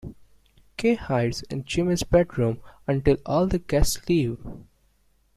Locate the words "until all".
2.87-3.45